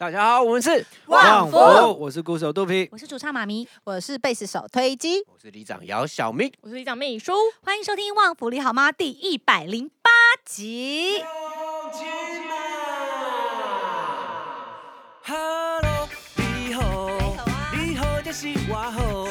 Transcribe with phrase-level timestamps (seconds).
[0.00, 1.56] 大家好，我们是旺福，
[1.98, 7.32] 我是鼓手肚皮，我是主唱妈咪，我是贝斯手推机，我是里长姚小明，我是里长秘书，
[7.64, 10.08] 欢迎收听《旺福你好吗》第一百零八
[10.44, 11.20] 集。
[15.24, 17.10] Hello，你好，
[17.76, 19.26] 你好就是我好，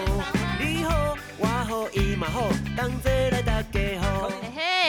[0.59, 2.41] 你好我好伊嘛好，
[2.75, 4.29] 同齐来大家好。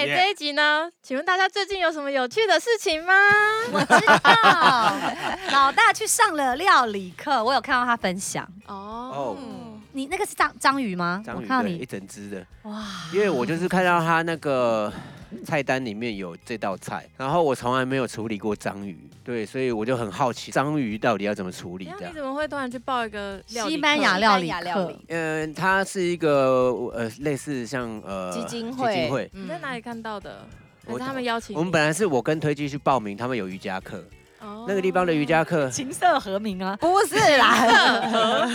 [0.06, 3.12] 这一集呢，请问大家最近有什么有趣的事情吗？
[3.72, 8.46] 我知道，老大去上了料理课，我有看到他分享。
[8.66, 9.36] 哦，
[9.92, 11.22] 你那个是章章鱼吗？
[11.24, 12.46] 章鱼，我看到你一整只的。
[12.62, 14.92] 哇，因为我就是看到他那个
[15.44, 22.10] 菜单里面有这道菜，然后我从来没有处理过章鱼，对，所以我就很好奇章鱼到底要怎么处理这样。
[22.10, 24.94] 你怎么会突然去报一个西班牙料理课？
[25.08, 29.30] 嗯，它是一个呃类似像呃基金会，基金会。
[29.32, 30.46] 你在哪里看到的？
[30.86, 31.54] 我是他们邀请？
[31.54, 34.02] 我们本来是我跟推机去报名，他们有瑜伽课。
[34.66, 36.76] 那个地方的瑜伽课，琴瑟和鸣啊？
[36.76, 38.46] 不是啦，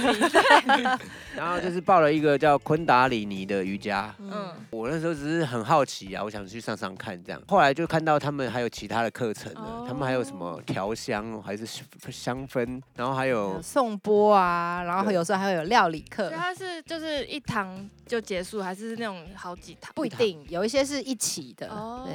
[1.35, 4.13] 然后就是报了一个叫昆达里尼的瑜伽。
[4.19, 7.41] 嗯，我那时候只是很好奇啊，我想去上上看这样。
[7.47, 11.65] 后来就看到他们还有其他的课程呢，他们还有什么调香还是
[12.11, 16.29] 香氛，然后还有颂钵啊，然后有时候还会有料理课。
[16.29, 19.91] 所以它是就是一堂就结束，还是那种好几堂？
[19.95, 21.67] 不一定，有一些是一起的。
[21.69, 22.13] 哦，对，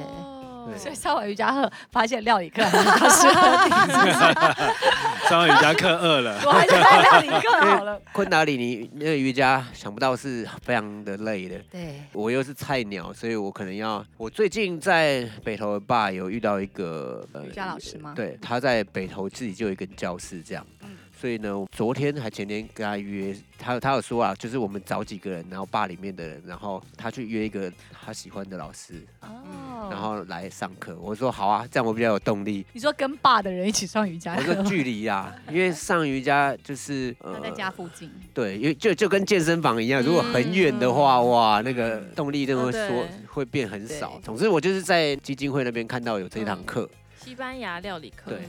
[0.77, 3.71] 所以上完瑜伽课发现料理课很适合你。
[5.29, 8.01] 上完瑜伽课饿了，我还是在料理课好了。
[8.13, 11.57] 昆达里尼那个瑜伽，想不到是非常的累的。
[11.71, 14.03] 对，我又是菜鸟，所以我可能要。
[14.17, 18.13] 我最近在北投的爸有遇到一个呃瑜伽老师吗？
[18.15, 20.65] 对，他在北投自己就有一个教室这样。
[20.81, 20.97] 嗯。
[21.19, 27.69] 所以呢，昨天还前天跟他约，他他有说啊，就是我们找几个人，然后爸里面的人，然后他去约一个
[28.05, 30.97] 他喜欢的老师，哦，然后来上课。
[31.01, 32.65] 我说好啊，这样我比较有动力。
[32.71, 34.51] 你说跟爸的人一起上瑜伽课？
[34.51, 38.09] 我说距离啊， 因为上瑜伽就是他在家附近。
[38.33, 44.17] 对，因为就就跟健身房一样，如果很远的话，哇，那个动力就会说会变很少。
[44.23, 46.89] 总之，我就是在基金会那边看到有这堂课，
[47.29, 48.31] 西班牙料理课。
[48.31, 48.41] 对。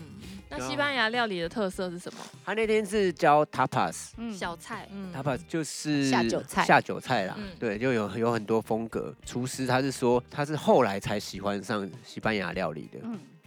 [0.48, 2.18] 那西班牙料理的特色是什么？
[2.44, 7.38] 他那天是教 tapas，小菜，嗯，tapas 就是下酒菜，下酒菜啦。
[7.58, 9.14] 对，就有有很多风格。
[9.24, 12.98] 厨师他是说他是后来才喜欢上西班牙料理的。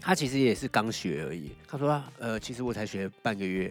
[0.04, 1.52] 嗯，他其实也是刚学而已。
[1.68, 3.70] 他说，呃，其实我才学半个月，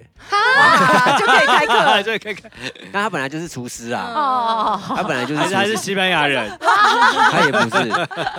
[1.18, 2.50] 就可以开课， 就可以开。
[2.92, 7.88] 但他本来就是厨师啊，哦，他本来就是，他是西班牙人， 他也不是。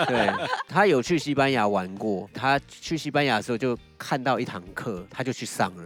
[0.07, 0.33] 对，
[0.67, 3.77] 他有去西班牙玩过，他去西班牙的时候就。
[4.05, 5.83] 看到一堂课，他就去上了。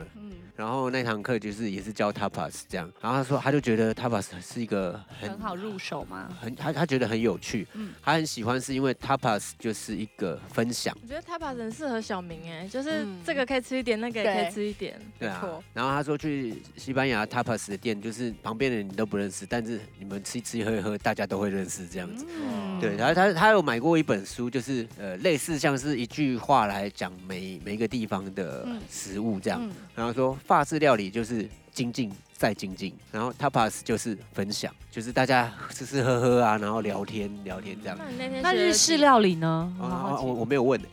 [0.57, 2.91] 嗯，然后那堂课就是也是教 tapas 这样。
[3.01, 6.29] 然后他说，他就觉得 tapas 是一个很，很好入手吗？
[6.40, 7.68] 很他他觉得很有趣。
[7.73, 10.95] 嗯，他很喜欢是因为 tapas 就是一个分享。
[11.01, 15.00] 我觉得 tapas 很适合小明哎，就是这个可以吃一点，那个也可以吃一点。
[15.18, 15.44] 对啊。
[15.73, 22.25] 然后他说去西班牙 tapas 的店，就是旁边的人你都不认识，但是你们吃一吃喝一喝，大家都会认识这样子。
[22.29, 22.95] 嗯，对。
[22.95, 28.18] 然后他他有买过一本书，就是呃类似像是一句话来讲每每一个地方。
[28.35, 38.00] 的食物这样，嗯、然后说法式料理就是精进再精进，然后 tapas 就是分享，就是大家吃吃喝喝啊，然后聊天聊天这样。
[38.41, 39.74] 那日式料理呢？
[39.80, 40.91] 啊、我我没有问，因为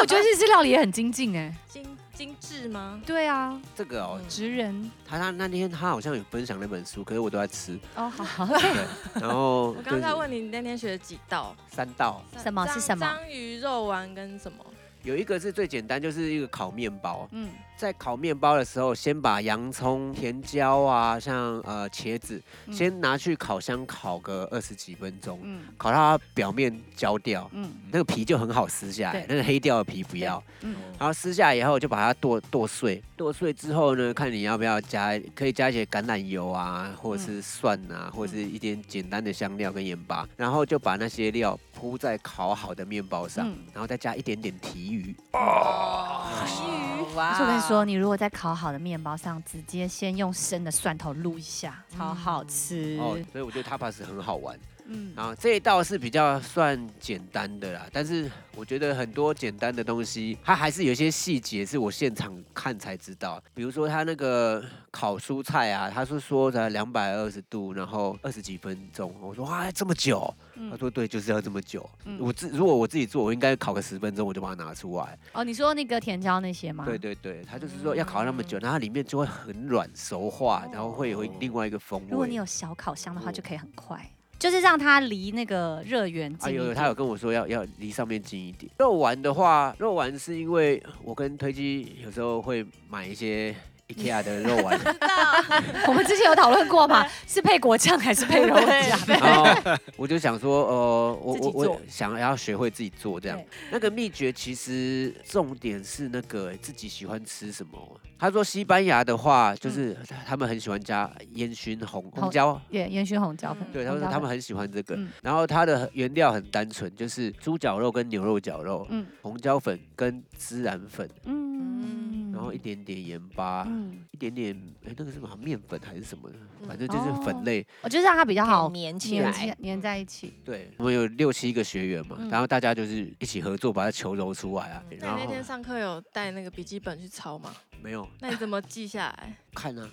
[0.00, 2.98] 我觉得日式料理也很精进哎，精精致吗？
[3.04, 4.90] 对啊，这个哦，职人。
[5.06, 7.78] 他他那天他好像有分享那本书，可是我都在吃。
[7.94, 8.46] 哦，好。
[8.58, 8.86] 对，
[9.20, 11.54] 然后我刚才问你，你那天学了几道？
[11.70, 12.22] 三道。
[12.42, 13.04] 什么是什么？
[13.04, 14.64] 章鱼肉丸跟什么？
[15.02, 17.28] 有一个是最简单，就是一个烤面包。
[17.32, 22.38] 嗯，在烤面包的时候，先把洋葱、甜椒啊，像呃茄子，
[22.70, 44.92] 先拿去烤箱烤个二十几分钟，嗯，烤到它表面焦掉，嗯，那个皮就很好撕下来，那个黑掉的皮不要，嗯，然后撕下来以后就把它剁剁碎，剁碎之后呢，看你要不要加，可以加一些橄榄油啊，或者是蒜啊，或者是一点简单的香料跟盐巴，然后就把那些料铺在烤好的面包上，然后再加一点点提。
[44.92, 45.16] 鱼。
[45.32, 47.16] 哦，鱼。
[47.16, 47.38] 哇！
[47.40, 53.16] 我跟你说，你如果在烤好的面包上直接先用生的蒜头撸一下，超好吃哦。
[53.30, 54.58] 所以我觉得 tapas 很好玩。
[54.86, 63.40] 嗯，然后这一道是比较算简单的啦，但是我觉得很多简单的东西，它还是有些细节是我现场看才知道。
[63.54, 69.14] 比如说他那个烤蔬菜啊，他是说在两百二十度，然后二十几分钟。
[69.20, 70.34] 我说哇，这么久？
[70.68, 71.88] 他说对，就是要这么久。
[72.18, 75.16] 我自如果我自己做，我应该烤个十分钟，我就把它拿出来。
[75.32, 76.84] 哦，你说那个甜椒那些吗？
[76.84, 82.06] 对对对，他就是说要烤那么久，然后它里面就会很软熟化，然后会有另外一个风味。
[82.10, 84.04] 如果你有小烤箱的话，就可以很快。
[84.38, 86.48] 就是让它离那个热源近。
[86.48, 88.72] 啊有有，他有跟我说要要离上面近一点。
[88.78, 93.54] 肉丸的话，肉丸是因为我跟推机有时候会买一些。
[93.94, 94.78] IKEA 的肉丸，
[95.88, 97.06] 我们之前有讨论过嘛？
[97.26, 98.98] 是配果酱还是配肉酱？
[99.06, 103.40] 然后我就想说，呃，我我我想要学会自己做这样。
[103.70, 108.00] 那个秘诀其实重点是那个自己喜欢吃什么。
[108.18, 109.96] 他说西班牙的话，就是
[110.26, 113.66] 他们很喜欢加烟熏红红椒，对，烟熏红椒粉。
[113.72, 114.98] 对，他说他们很喜欢这个。
[115.22, 121.99] 然后它的原料很单纯，就是猪绞肉跟牛肉绞肉，嗯，红椒粉跟孜然粉，嗯，
[122.40, 123.68] 然后一点点盐巴。
[124.12, 126.36] 一点点，哎，那个是什么面粉还是什么的？
[126.66, 127.66] 反正就是粉类。
[127.82, 130.32] 我就是让它比较好粘起来，粘在一起。
[130.42, 134.82] 对，我们有六七个学员嘛，然后大家就是一起合作把它求揉出来啊。
[135.00, 137.52] 那你那天上课有带那个笔记本去抄吗？
[137.82, 138.08] 没有。
[138.20, 139.36] 那你怎么记下来？
[139.54, 139.88] 看啊。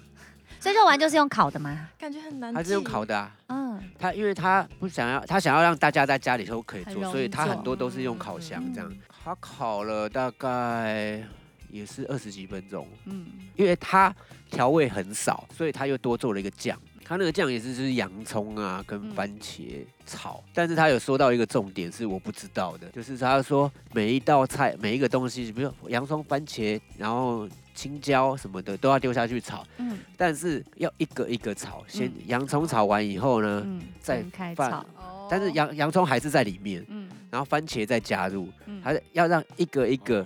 [0.60, 1.90] 所以肉丸就是用烤的吗？
[2.00, 2.56] 感觉很难记。
[2.56, 3.36] 他是用烤的啊。
[3.48, 3.82] 嗯。
[4.00, 8.94] 他因为他不想要，他想要让大家在家里都可以做，所以他很多都是用烤箱这样。
[9.24, 11.24] 他烤了大概。
[11.70, 13.26] 也是二十几分钟，嗯，
[13.56, 14.14] 因为它
[14.50, 16.78] 调味很少，所以他又多做了一个酱。
[17.04, 34.22] 他那个酱也是就是洋葱啊跟番茄炒，嗯、但是他有说到一个重点是我不知道的，就是他说每一道菜每一个东西，比如洋葱、番茄，然后青椒什么的都要丢下去炒，嗯，但是要一个一个炒，先洋葱炒完以后呢，嗯、再
[34.54, 34.86] 放，
[35.30, 40.26] 但是洋洋葱还是在里面，嗯，然后番茄再加入，嗯，还是要让一个一个。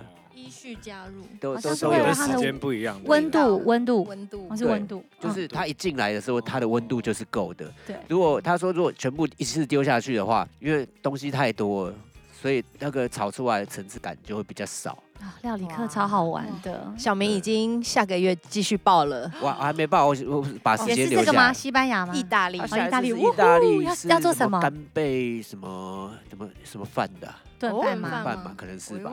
[0.50, 7.72] 去加入，都都都有时间不一样，温度温度温度，是温度，就是它一进来的时候，它的温度就是够的。
[7.86, 11.94] 对，如果他说如果全部一次丢下去的话，因为东西太多了，
[12.40, 15.02] 所以那个炒出来的层次感就会比较少。
[15.22, 21.52] 啊，料理课超好玩的，小明已经下个月继续报了，我我还没报，我我把时间留是这个吗？
[21.52, 22.12] 西班牙吗？
[22.12, 22.60] 意大利，意
[22.90, 24.60] 大利，意大利要要做什么？
[24.60, 27.32] 干贝什么什么什么饭的？
[27.60, 28.10] 炖饭吗？
[28.24, 29.12] 饭嘛，可能是吧。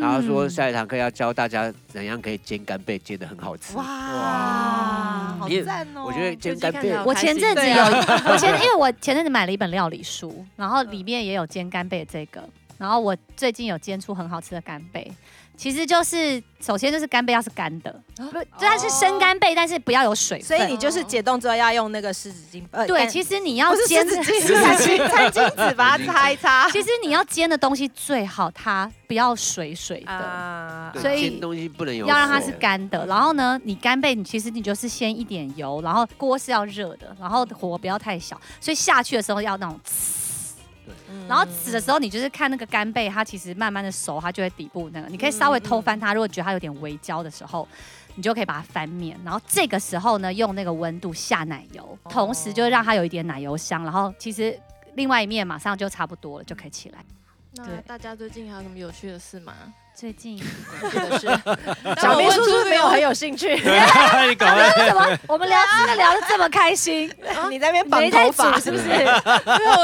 [0.00, 3.76] 然后说下一堂课要教大家怎样可以煎干贝，煎的很好吃。
[3.76, 3.84] 哇，
[5.38, 6.02] 好赞哦！
[6.04, 7.84] 我觉得煎干贝，我前阵子有，
[8.32, 12.42] 我前 因为我前阵子买了一本料理书，然后里面也有煎干贝这个，
[12.76, 15.12] 然后我最近有煎出很好吃的干贝。
[15.56, 20.46] 其实就是，首先就是干贝要是干的，不，就它是生干贝，但是不要有水分。
[20.46, 22.62] 所以你就是解冻之后要用那个湿纸巾。
[22.70, 26.68] 呃，对，其实你要煎是湿纸巾， 餐巾纸把它擦一擦。
[26.70, 32.06] 其实你要煎的东西最好它不要水水的，所以煎东西不能有。
[32.06, 39.80] 要让它是干的，然后呢，你干贝你其实你就是先一点油，然后锅是要热的，然后火不要太小，所以下去的时候要那种。
[41.28, 46.14] 然后煮的时候，你就是看那个干贝，它其实慢慢的熟，它就会底部那个，你可以稍微偷翻它。
[46.14, 47.66] 如果觉得它有点微焦的时候，
[48.14, 49.18] 你就可以把它翻面。
[49.24, 53.82] 然后这个时候呢，用那个温度下奶油，同时就让它有一点奶油香。
[53.84, 54.58] 然后其实
[54.94, 57.04] 另外一面马上就差不多了，就可以起来。
[57.56, 59.54] 那，大家最近还有什么有趣的事吗？
[59.98, 61.26] 最近的是
[62.02, 63.54] 小明叔叔没有很有兴趣。
[64.28, 65.18] 你搞了什么？
[65.26, 67.10] 我们聊这个 聊得这么开心，
[67.50, 68.84] 你在那边绑头发是不是？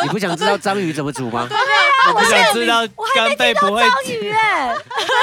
[0.02, 1.46] 你不想知道章鱼怎么煮吗？
[1.48, 4.74] 对啊，我想知道干贝不会章鱼哎，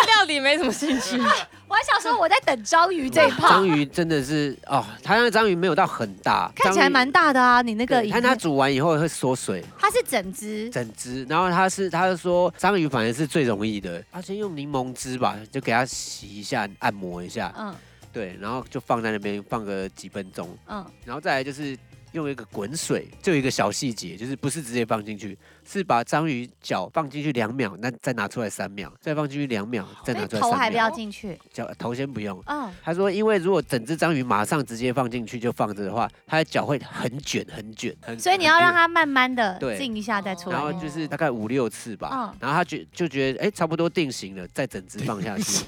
[0.08, 1.22] 料理没什么兴趣。
[1.70, 3.48] 我还想说我在等章鱼这一趴。
[3.50, 7.62] 章鱼真的是哦，它那个章鱼没有到很大，看起来蛮大的啊。
[7.62, 9.64] 你那个，看它煮完以后会缩水。
[9.78, 11.24] 它是整只，整只。
[11.26, 14.04] 然后它是，他就说章鱼反而是最容易的。
[14.12, 17.54] 他先用柠檬汁吧，就给它洗一下，按摩一下。
[17.56, 17.76] 嗯。
[18.12, 20.50] 对，然后就放在那边放个几分钟。
[20.68, 20.84] 嗯。
[21.06, 21.78] 然后再来就是。
[22.14, 30.52] 用一个滚水，就有一个小细节，就是不是直接放进去，是把章鱼脚放进去两秒，那再拿出来三秒，再放进去两秒，再拿出来三秒。
[30.52, 32.42] 头还不要进去，脚头先不用。
[32.48, 38.20] 嗯，他说，因为如果整只章鱼马上直接放进去就放着的话，它的脚会很卷很卷，很。
[38.20, 40.56] 所以你要让它慢慢的静一下再出来。
[40.56, 45.66] 然后就是大概五六次吧，嗯、然后他觉就觉得哎、欸、差不多定型了，再整只放下去。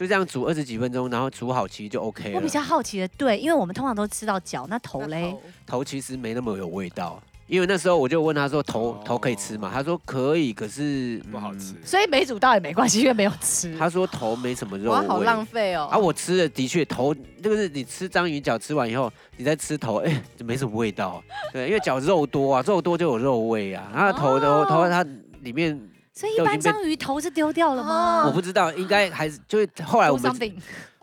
[0.00, 2.36] 就这样煮二十几分钟，然后煮好其实就 OK 了。
[2.36, 5.36] 我比较好奇的，对，因为我们通常都吃到脚，那头嘞？
[5.66, 9.70] 头其实没那么有味道，因为那时候我就问他说头头可以吃吗？
[9.70, 11.74] 他说可以，可是不好吃。
[11.84, 13.76] 所以没煮到也没关系，因为没有吃。
[13.76, 15.86] 他说头没什么肉味，哇，好浪费哦。
[15.92, 21.22] 啊，我吃的的确头，那个是你吃章鱼脚吃完以后，你再吃头，哎，就没什么味道。
[21.52, 23.92] 对，因为脚肉多啊，肉多就有肉味啊。
[23.94, 25.04] 然后头的头它
[25.42, 25.78] 里面。
[26.12, 28.24] 所以一般章鱼头是丢掉了吗？
[28.26, 30.30] 我不知道，应该还是就是后来我们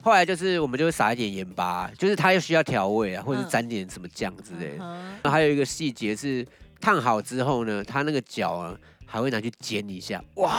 [0.04, 4.86] 后来就是我们就会撒一点盐巴，就是它又需要调味啊，或者是沾点什么酱之类的。
[5.24, 6.46] 然后还有一个细节是
[6.80, 10.50] 烫好之后呢，它那个脚啊还会拿去煎一下，哇，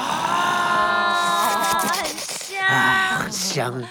[1.78, 3.82] 很香，很香，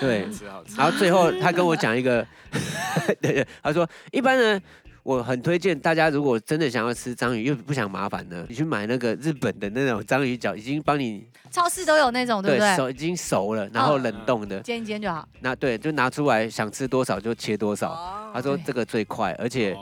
[0.00, 0.28] 对。
[0.76, 2.24] 然后最后他跟我讲一个，
[3.20, 4.60] 对对，他说一般呢。
[5.02, 12.76] 我很推荐大家，如果真的想要吃章鱼又不想麻烦呢，你去买那个日本的那种章鱼脚，已经帮你超市都有那种，对不对？
[12.76, 15.28] 熟已经熟了，然后冷冻的，煎一煎就好。
[15.40, 18.30] 那对，就拿出来，想吃多少就切多少。
[18.32, 19.76] 他说这个最快，而且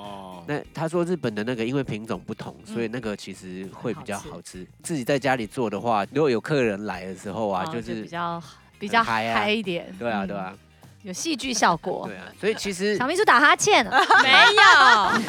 [0.46, 4.66] 那他说日本的那个因为品种不同，所以那个其实会比较好吃。
[4.82, 8.42] 自己在家里做的话，如果有客人来的时候啊，就是比较
[8.78, 9.94] 比较嗨一点。
[9.98, 10.56] 对啊，对啊。
[11.02, 13.84] 有戏剧效果，对啊，所以其实小秘书打哈欠，
[14.22, 14.62] 没有，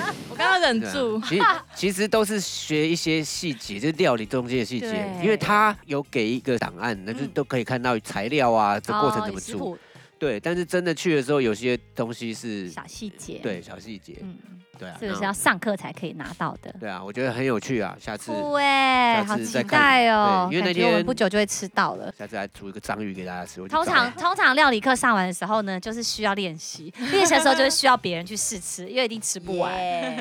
[0.30, 1.20] 我刚刚忍住。
[1.22, 9.78] 其实 其实都是学一些细节，就是料理中间的细节，因为他有给一个档案，那就都可以看到材料啊，这过程怎么做。
[10.20, 14.38] 对，但是真的去的时候，有些东西是小细节，对，小细节，嗯。
[14.82, 16.74] 对啊，这个是要上课才可以拿到的。
[16.80, 18.32] 对啊，我觉得很有趣啊，下次。
[18.32, 20.50] 对，好期待哦！
[20.52, 22.12] 因为那天我们不久就会吃到了。
[22.18, 23.62] 下次来煮一个章鱼给大家吃。
[23.68, 29.72] 通常通常料理课上完的时候呢，就是需要练习，练习的时候就是需要别人去试吃，因为一定吃不完。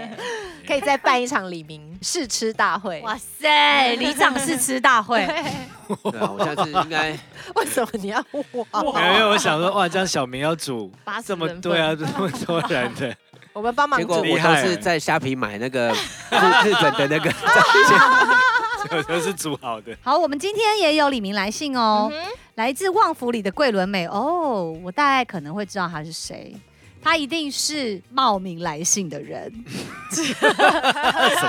[0.68, 3.00] 可以再办一场李明 试吃大会。
[3.00, 5.26] 哇塞，李长试吃大会。
[6.02, 7.18] 对啊，我下次应该。
[7.56, 9.00] 为什么你要我？
[9.00, 10.92] 因为我想说，哇，这样小明要煮
[11.24, 13.16] 这么对啊，这么多人的。
[13.52, 15.88] 我们帮忙，结果我都是在虾皮买那个
[16.64, 17.30] 日日本的那个
[18.88, 19.96] 这都是煮好的。
[20.02, 22.22] 好，我们今天也有李明来信哦，嗯、
[22.54, 24.06] 来自旺福里的桂纶镁。
[24.06, 26.54] 哦，我大概可能会知道他是谁，
[27.02, 29.52] 他一定是冒名来信的人，
[30.10, 30.22] 什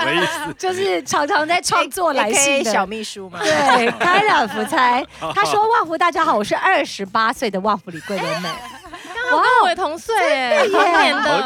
[0.04, 0.54] 么意思？
[0.58, 2.70] 就是常常在创作来信的。
[2.70, 3.38] 小秘书嘛。
[3.38, 5.04] 对，开了福猜，
[5.34, 8.50] 他说：“旺福大家好，我是二十八岁的旺福里桂纶镁。”
[9.36, 11.42] 哇，跟我同岁耶，同年的。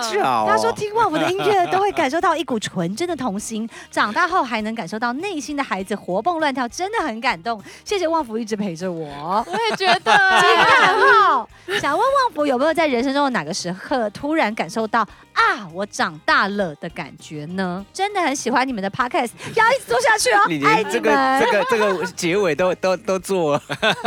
[0.46, 7.62] 他说听旺福的音乐都会感受到一股纯真的童心，长大后还能感受到内心的孩子活蹦乱跳，真的很感动。
[7.84, 10.12] 谢谢旺福一直陪着我，我也觉得。
[10.40, 11.48] 惊叹号！
[11.80, 15.00] 想问旺福有没有在人生中的哪个时刻突然感受到
[15.32, 17.84] 啊，我长大了的感觉呢？
[17.92, 20.42] 真的很喜欢你们的 podcast，要一直做下去哦。
[20.48, 23.62] 你连这个这个这个结尾都都都做了。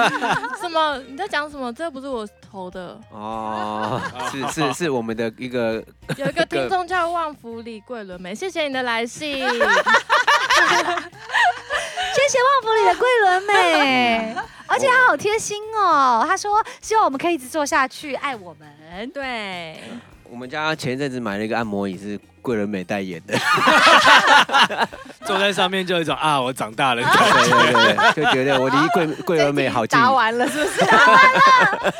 [0.60, 0.98] 什么？
[1.08, 1.72] 你在讲什么？
[1.74, 3.69] 这不是我投的哦。
[3.90, 5.84] 哦，是是是，我们的一个
[6.18, 9.60] 有一个听众叫旺福里桂纶镁，谢谢你的来信， 谢谢
[12.40, 14.36] 旺福里的桂纶镁，
[14.68, 18.68] 而且他好贴心哦，他说希望我们可以一直做下去，爱我们。
[19.14, 19.80] 对，
[20.24, 23.38] 我们家前一阵子买了一个按摩椅，是桂纶镁代言的，
[25.26, 27.12] 坐在上面就有一种啊，我长大了，对
[27.50, 30.00] 对对，就觉得我离桂桂纶镁好近。
[30.00, 30.84] 答完了是不是？
[30.86, 31.94] 答完了。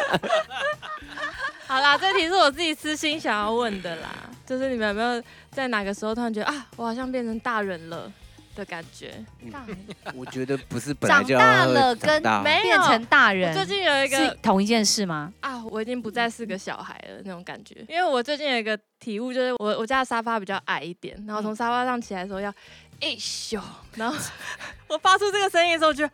[1.70, 4.10] 好啦，这题是我自己私心想要问的啦，
[4.44, 8.12] 就是你们有没有在哪个时候突然觉得啊，我好像变成大人了
[8.56, 9.24] 的感觉？
[9.52, 9.78] 大人，
[10.16, 11.66] 我觉得不是本来就长大。
[11.66, 11.96] 了。
[11.96, 15.32] 跟没变成大人，最近有一个是同一件事吗？
[15.42, 22.52] 啊，我已经不再是个小孩了那种感觉，因为我最近有一个体悟，就是我我家的沙发比较矮一点，然后从沙发上起来的时候要
[23.00, 23.62] 一咻，
[23.94, 24.18] 然后
[24.90, 26.12] 我发出这个声音的时候，我觉得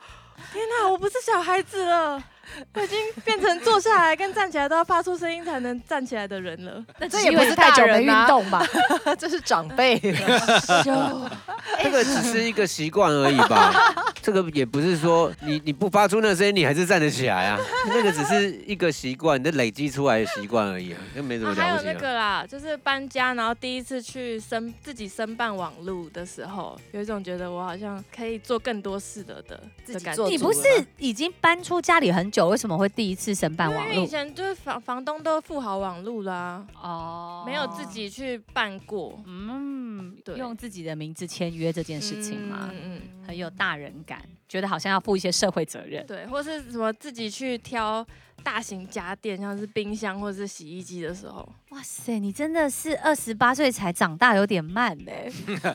[0.51, 2.21] 天哪，我不是小孩子了。
[2.73, 6.83] 我已经变成坐下来跟站起来都要发出声音才能站起来的人了。
[6.99, 8.65] 那这也不是太久没运动吧？
[9.17, 9.99] 这是长辈。
[9.99, 13.73] 这个只是一个习惯而已吧。
[14.21, 17.59] 这个也不是说你你不发出那个声音，你还是站得起来啊。
[17.87, 21.61] 那个只是一个习惯，你的累积出来的习惯而已啊，那没什么了不起。
[21.61, 30.25] 还有那个啦，就是搬家，然后第一次去申自己申办网路的时候，有一种觉得我好像可以做更多事的的的感觉。
[30.27, 30.61] 你不是
[30.97, 33.93] 已经搬出家里很久，为什么会第一次申办网路？
[33.93, 39.21] 因为以前就是房房东都付好网路啦，哦，没有自己去办过。
[39.25, 46.05] 嗯，对，用自己的名字签约这件事情嘛，嗯嗯，很有大人感，觉得好像要负一些社会责任。
[46.05, 48.05] 对，或是什么自己去挑
[48.43, 51.47] 大型家电，像是冰箱或者是洗衣机的时候。
[51.69, 55.11] 哇塞，你真的是二十八岁才长大，有点慢呢。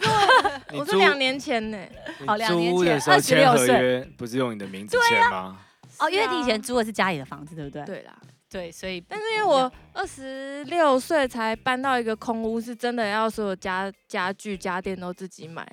[0.73, 1.79] 我是两年前呢，
[2.26, 5.59] 好，两年前二十六岁，不是用你的名字签吗？
[6.00, 7.85] 哦，因为你以前租的是家里的房子，对不对？
[7.85, 8.16] 对啦，
[8.49, 15.66] 对，所以，但是因为我二十六岁才搬到一个空屋，是真的要所有家家具家电都自己买，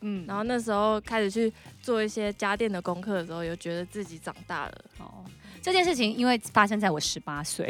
[0.00, 4.84] 嗯，然后那时候开始去做一些家电的功课的时候，有觉得自己长大了。
[4.98, 5.24] 哦，
[5.60, 7.68] 这件事情因为发生在我十八岁。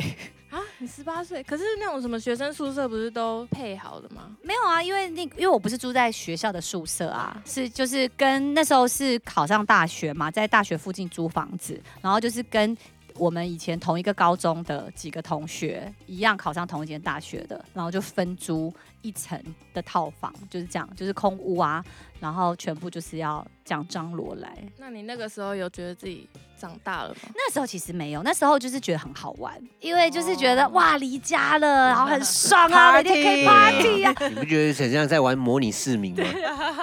[0.53, 4.37] 啊，你十八岁，可是那种什么学生宿舍不是都配好的吗？
[4.43, 12.77] 没有啊，因为那因为我不是住在学校的宿舍啊，是就是跟那时候是考上大学嘛，在大学附近租房子，然后就是跟
[13.15, 18.71] 我们以前同一个高中的几个同学一样考上同一间大学的，然后就分租
[19.03, 19.39] 一层
[19.75, 21.85] 的套房，就是这样，就是空屋啊，
[22.21, 24.57] 然后全部就是要这样张罗来。
[24.79, 26.29] 那你那个时候有觉得自己
[26.59, 27.31] 长大了吗？
[27.35, 34.15] 那时候其实没有，那时候就是觉得很好玩，因为就是觉得、哦、哇离家了，然后很 爽啊，每天可以 party 啊。
[34.29, 36.25] 你不觉得很像在玩模拟市民吗？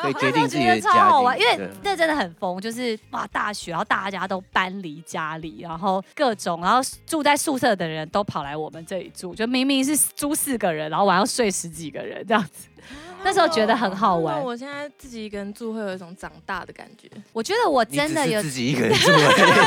[0.02, 0.92] 可以决定自己的家。
[0.92, 12.68] 超好玩，因为那真的很疯，就是哇大学，然后大家都搬离家里，然后各种，然后住在宿舍的人都跑来我们这里住，就明明是租四个人，然后晚上睡十几个人这样子。
[13.22, 14.42] 那时候觉得很好玩。
[14.42, 17.10] 我现在自己一个人住会有一种长大的感觉。
[17.34, 19.12] 我觉得我真的有自己一个人住，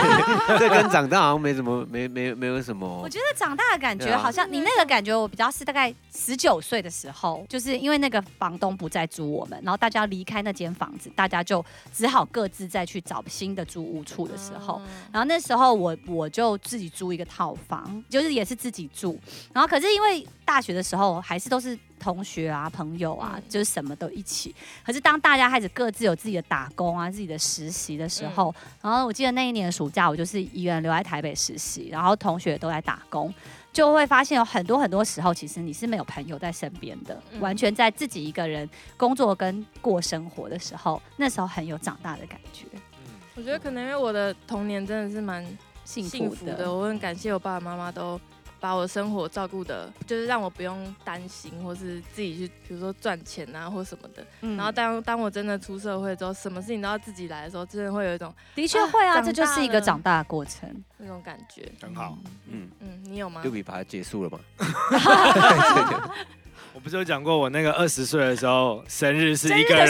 [0.58, 3.00] 这跟长大好像没什么，没没没有什么。
[3.02, 14.80] 我觉得长大的感觉好像你那个感觉，我比较是大概十九岁的时候，就是因为那个房东不再租我们，然后大家离开那间房子，大家就只好各自再去找新的租屋处的时候。
[15.12, 19.20] 然后那时候我我就自己租一个套房，就是也是自己住。
[19.52, 21.78] 然后可是因为大学的时候还是都是。
[22.02, 24.52] 同学啊，朋友啊，就是什么都一起。
[24.84, 33.32] 可是当大家开始各自有自己的打工啊，自己的实习的时候，然后我记得那一年的暑假，我就是一个人留在台北实习，然后同学都在打工，
[33.72, 42.66] 就会发现有很多很多时候，其实你是没有朋友在身边的，完全在自己一个人工作跟过生活的时候，那时候很有长大的感觉。
[43.34, 45.46] 我觉得可能因为我的童年真的是蛮
[45.84, 48.20] 幸福的，我很感谢我爸爸妈妈都。
[48.62, 54.24] 把我生活照顾的，就是让我不用担心，或是自己去，比如说赚钱啊，或什么的。
[54.42, 62.16] 嗯、然后当当我真的出社会之后，什么事情都要自己来的时候，真的会有一种，的确会啊，这就是一个长大的过程，那种感觉很好。
[62.46, 63.40] 嗯嗯，你有吗？
[63.42, 64.38] 就比把它结束了吗？
[66.72, 69.88] 我不是有讲过，我那个二十岁的时候生日是一个人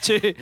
[0.00, 0.36] 去。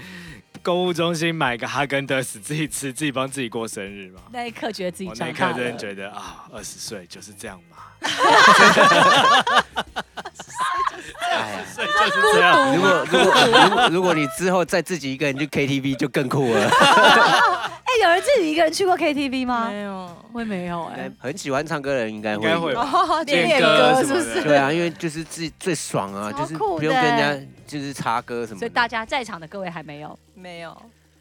[0.65, 4.23] 购物中心买个哈根达斯自己吃，自己帮自己过生日嘛？
[4.33, 5.25] 那一刻觉得自己长大。
[5.27, 7.77] 我那一刻真的觉得啊，二十岁就是这样嘛。
[11.31, 12.73] 哎呀，就是这样。
[12.75, 16.71] 如果如果如果如果你之后再自己一个人去 KTV 就更酷了。
[18.05, 19.69] 哎，有人自己一个人去过 KTV 吗？
[19.71, 20.85] 没有，我也没有。
[20.95, 22.75] 哎，很喜欢唱歌的人应该会。
[23.25, 24.43] 点歌是不是？
[24.43, 28.59] 对啊，因为就是自己最爽啊，就是不用跟人家就是插歌什么。
[28.59, 30.19] 所以大家在场的各位还没有。
[30.35, 30.77] 没有，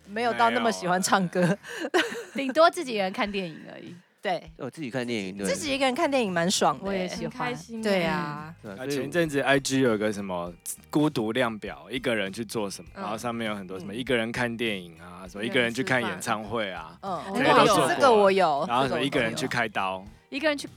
[0.08, 1.58] 没有到那么喜欢唱歌，
[2.36, 3.96] 顶多自己一个人看电影而已。
[4.24, 7.50] 对，我自己看电影，自己一个人看电影蛮爽的，我也喜欢。
[7.50, 8.56] 开心，对啊。
[8.90, 10.50] 前阵子 IG 有个什么
[10.90, 18.64] 孤独量表，一个人去做什么，然后上面有很多什么一个人看电影啊，什么一个人去看演唱会啊，嗯，这个有，这个我有。
[18.66, 20.70] 然后什么一个人去开刀，一个人去，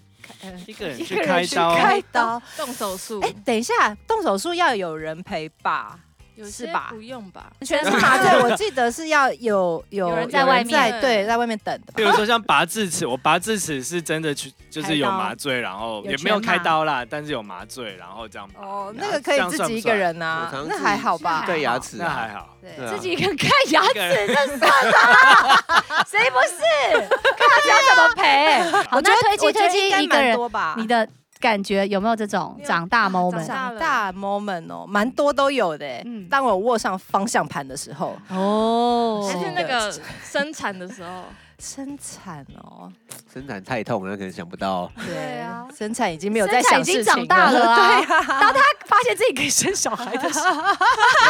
[0.66, 3.20] 一个人去开刀，开刀，动手术。
[3.20, 6.00] 哎，等一下，动手术要有人陪吧？
[6.44, 6.88] 是吧？
[6.90, 7.50] 不用吧？
[7.62, 11.92] 全身 麻醉，我记得是要有有人在外面，对，在外面等的。
[11.94, 18.48] 比如说像拔智齿，我拔智齿是真的去，就是有麻醉，然后也没有开刀啦，但是有麻醉，然后这样。
[18.60, 21.44] 哦，那个可以自己一个人啊，那还好吧？
[21.46, 22.56] 对牙齿那还好，
[22.88, 25.64] 自己一个人看牙齿那算了，
[26.06, 26.98] 谁不是？
[27.36, 28.60] 看牙齿要怎么赔？
[28.90, 30.38] 好，那推荐推荐一个人，
[30.76, 31.08] 你的。
[31.38, 33.46] 感觉有没有这种长大 moment？
[33.46, 35.86] 长大 moment 哦，蛮多都有的。
[36.04, 41.24] 嗯，当我握上方向盘的时候，哦，还是那个生产的时候。
[41.58, 42.92] 生产哦，
[43.32, 44.90] 生产太痛了，可能想不到。
[45.06, 47.00] 对啊，生产已经没有在想事情了。
[47.00, 48.00] 已经长大了啊。
[48.04, 50.62] 对啊，当他发现自己可以生小孩的时候。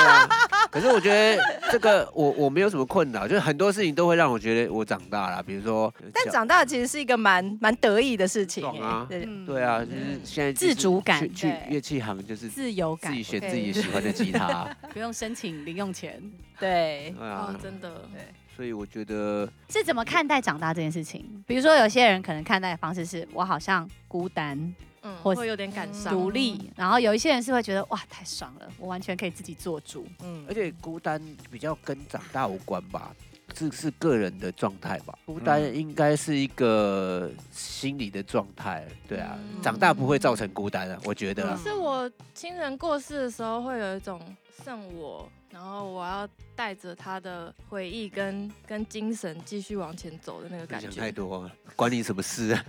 [0.71, 5.43] 可是我觉得这个我我没有什么困扰，就是很多事情都会让我觉得我长大了。
[5.43, 8.67] 比如说，但长大其实是一个蛮蛮得意的事情。
[8.81, 16.21] 啊，对啊，就是现在自主感，去乐器行就是自由感，自己选自己喜欢的吉他， 不用申请零用钱。
[16.59, 18.35] 对，啊，真的，对。
[18.57, 21.23] 所以我觉得是怎么看待长大这件事情？
[21.47, 24.57] 比如说，有些人可能看待的方式是我好像孤单，
[25.03, 26.71] 嗯，或会有点感伤、独立。
[26.75, 30.07] 然后有一些人是会觉得哇，太爽了，我完全可以自己做主。
[30.25, 33.15] 嗯，而且孤单比较跟长大无关吧，
[33.53, 35.19] 这是个人的状态吧。
[35.27, 41.55] 孤单应该是一个心理的状态，对啊，长大不会造成孤单啊，我觉得。
[41.59, 44.19] 是我亲人过世的时候会有一种
[44.65, 45.29] 剩我。
[45.57, 50.91] 然后我要带着他的回忆跟跟精神继续往前走的那个感觉。
[50.91, 52.63] 想太多，关你什么事啊？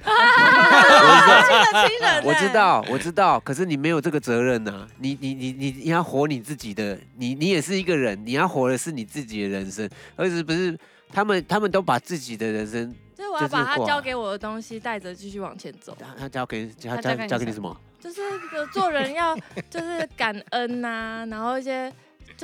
[2.24, 4.88] 我知道，我知道，可是你没有这个责任呐、啊。
[5.00, 10.80] 你你你你你要活你自己的，你你也是一个人，你要活的是你自己的人生，而是不是
[11.12, 15.94] 他们他们都把自己的人生， 就是我要把他交给我的东西带着继续往前走。
[16.18, 17.78] 他交给他交交给你什么？
[18.00, 18.22] 就是
[18.72, 19.36] 做人要
[19.70, 21.94] 就是感恩呐、啊，然后一些。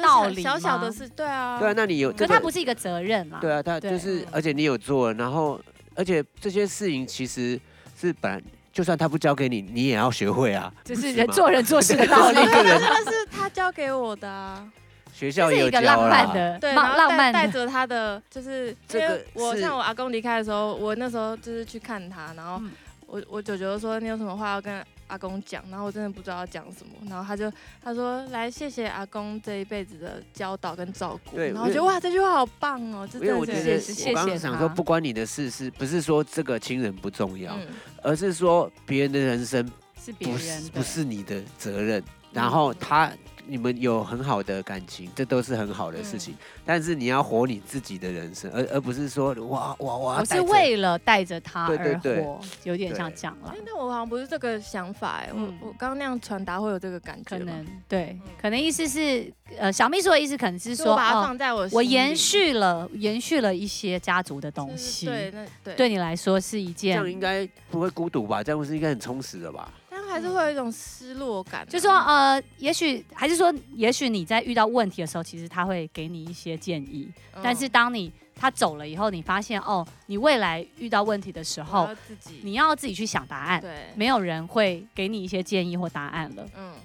[0.01, 3.39] 道理小小的事，对啊，对啊，那你有，可他不是一个责任嘛？
[3.41, 5.60] 对啊，他就是，而且你有做，然后，
[5.95, 7.60] 而且这些事情其实
[7.99, 10.73] 是本来就算他不教给你，你也要学会啊。
[10.84, 12.36] 就是人做人做事的 道理。
[12.36, 12.79] 这个
[13.12, 14.67] 是他教给我的啊。
[15.13, 22.60] 学校也有一个浪漫的，对，然后浪漫带着他的，就是因为我像我阿公离开的时候，我那时候就是去看他，然后
[23.06, 27.52] 我我舅舅说，你有什么话要跟阿公讲，然后我真的不知道要讲什么，然后他就
[27.84, 37.58] 他说，来谢谢阿公这一辈子的教导跟照顾，然后我觉得哇这句话好棒哦，真的我觉得我刚刚想说不关你的事，是不是说这个亲人不重要，
[38.02, 39.70] 而是说别人的人生
[40.04, 43.12] 是别人不是你的责任，然后他。
[43.45, 46.34] 你们有很好的感情，这都是很好的事情。
[46.34, 50.19] 嗯、但是你要活你自己的人生，而而不是说哇哇哇！
[50.19, 52.25] 我是为了带着他而活，对对对，
[52.63, 53.53] 有点像这样了。
[53.65, 57.38] 那我好像不是这个想法哎，嗯、我我刚刚那样传达会有这个感觉。
[57.38, 65.06] 可能对，嗯、可能意思是呃，小秘书的意思可能是说，我把它放在我、哦、我延续了延续了一些家族的东西。
[65.06, 68.41] 对，那对对你来说是一件这样应该不会孤独吧？
[68.41, 69.71] 这样不是应该很充实的吧？
[70.13, 77.12] 还是会有一种失落感，啊，就说呃，也许还是说，也许你在遇到问题的时候，其实他会给你一些建议。
[77.34, 81.95] 嗯、但是当你他走了以后，你发现哦，你未来遇到问题的时候，要
[82.43, 83.60] 你要自己去想答案。
[83.60, 86.47] 对，没有人会给你一些建议或答案了。
[86.56, 86.76] 嗯，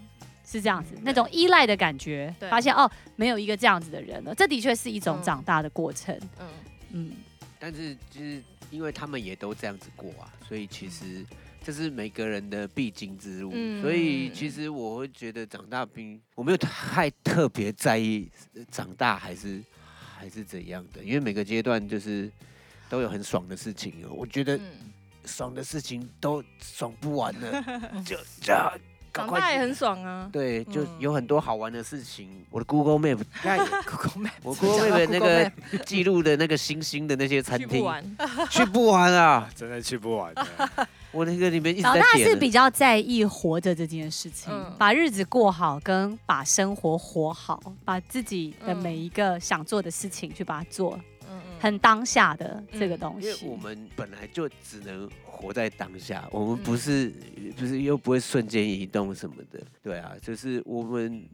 [0.47, 4.35] 是这样子，那种依赖的感觉，发现哦，没有一个这样子的人了。
[4.35, 6.17] 这的确是一种长大的过程。
[6.39, 6.49] 嗯
[6.93, 7.17] 嗯，嗯
[7.59, 11.27] 但是就是因为他们也都这样子过啊，所以其实。
[11.69, 18.27] 这是每个人的必经之路，嗯、所以其实我会觉得长大并我没有太特别在意
[18.71, 19.63] 长大还是
[20.17, 22.33] 还是怎样的，因为每个阶段就是
[22.89, 23.93] 都有很爽的事情。
[24.09, 24.59] 我觉得
[25.27, 27.63] 爽的事情都爽不完了，
[28.03, 28.73] 就这样。
[29.13, 30.31] 长大也很爽啊。
[30.33, 32.31] 对，就有很多好玩的事情。
[32.49, 33.21] 我的 Google Map，
[34.43, 35.53] 我 Google Map 那个
[35.85, 38.17] 记录的那个星星的那些餐厅，去不完，
[38.49, 40.33] 去不完啊，真的去不完。
[41.19, 50.97] 我那个里面一直在老大是比较在意活着这件事情，嗯、把日子过好，跟把生活活好，把自己的每一个想做的事情去把它做，
[51.29, 53.27] 嗯、很当下的这个东西。
[53.27, 61.25] 因为我们本来就只能活在当下，我们不是，嗯、不是又不会瞬间移动什么的，对啊，就是我们。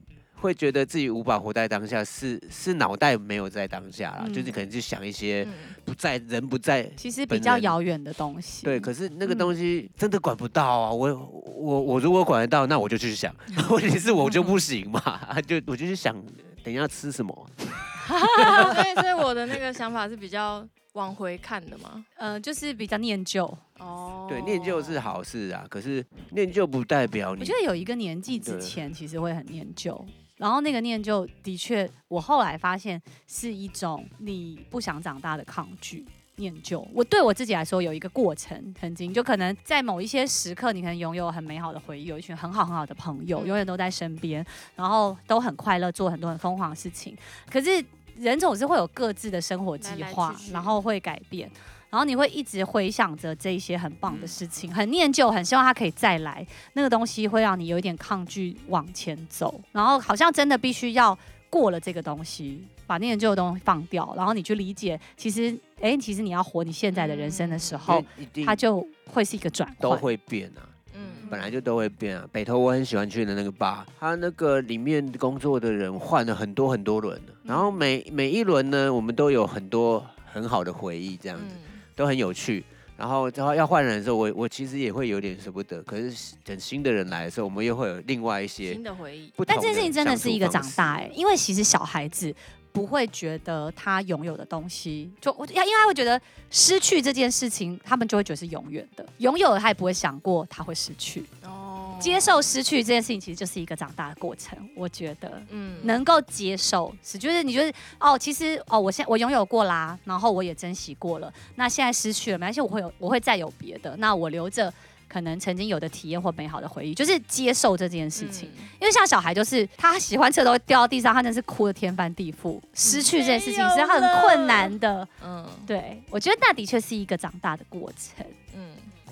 [0.44, 5.48] 会觉得自己无法活在当下，是是脑袋没有在当下啦，嗯、就是可能就想一些
[5.86, 8.66] 不在、嗯、人不在，其实比较遥远的东西。
[8.66, 10.90] 对，可是那个东西真的管不到啊！
[10.92, 11.08] 我
[11.56, 13.34] 我我如果管得到，那我就去想。
[13.70, 15.00] 问题是我就不行嘛，
[15.46, 16.14] 就我就去想，
[16.62, 17.50] 等一下吃什么。
[18.06, 23.46] 所以所以我的那个想法是比较往回看的嘛， 呃，就是比较念旧。
[23.78, 27.40] 哦，对，念旧是好事啊，可是念旧不代表你。
[27.40, 30.04] 我觉得有一个年纪之前，其实会很念旧。
[30.36, 36.04] 然后那个念旧的确，我后来发现是一种你不想长大的抗拒。
[36.36, 44.44] 念旧，我对我自己来说有一个过程，曾经就可能在某一些时刻，你可能拥有很美好的回忆，有一群很好很好的朋友，永远都在身边，
[44.74, 47.16] 然后都很快乐，做很多很疯狂的事情。
[47.48, 47.84] 可是
[48.16, 51.48] 人总是会有各自的生活计划，然后会改变。
[51.94, 56.44] 然后你会一直回想着这些很棒的事情，很念旧，很希望它可以再来。
[56.72, 61.16] 那个东西会让你有一点抗拒往前走，然后好像真的必须要
[61.48, 68.04] 过了这个东西，把念旧的东西放掉，然后你去理解，其实，哎，其实你要活你现在的人生的时候，
[68.44, 72.26] 它就会是一个转换，都会变啊，嗯，本来就都会变啊。
[72.32, 81.54] 北投我很喜欢去的那个吧，它那个里面工作的人换了很多很多轮，然后每每一轮呢，我们都有很多很好的回忆，这样子。
[81.94, 82.64] 都很有趣，
[82.96, 85.82] 然后之后要换人的时候，我我其实也会有点舍不得。
[85.82, 89.32] 可是等新的人来的时候，我们又会有另外一些新的回忆。
[89.46, 92.34] 但这件事情真的是一个长大哎，因为其实小孩子
[92.72, 99.06] 不会觉得他拥有的东西，就我要，因为他会觉得失去这件事情，他们就会觉得是永远的。
[99.18, 101.24] 拥有了，他也不会想过他会失去。
[101.44, 101.63] 哦。
[102.04, 104.58] 接受失去这件事情，其实就是一个长大的过程。
[104.76, 111.32] 我觉得，嗯，能够接受是，就是你觉得哦，其实哦，我现我拥有过啦，然后我也珍惜过了。
[111.54, 113.96] 那现在失去了，没关系，我会有，我会再有别的。
[113.96, 114.70] 那我留着
[115.08, 118.50] 可能曾经有的体验或美好的回忆，就是接受这件事情。
[118.58, 122.60] 嗯、因为像小孩，就是他喜欢吃的东西掉到地上，他真的是哭的天翻地覆。
[122.74, 125.08] 失去这件事情是很困难的。
[125.24, 128.26] 嗯，对，我觉得那的确是一个长大的过程。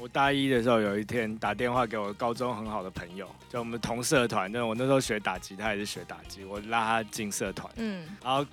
[0.02, 0.04] 嗯。
[0.04, 8.44] 我大一的时候，有一天打电话给我高中很好的朋友，就我们同社团，就我那时候学打击，他也是学打击，我拉他进社团，嗯，然后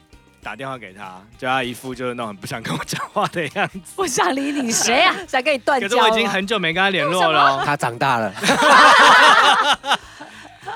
[0.43, 5.15] 打电话给他，就他一副就是那种很不想跟我讲话的样子，不想理你，谁啊？
[5.27, 5.87] 想跟你断交？
[5.87, 8.31] 可是我已经很久没跟他联络了，他长大了。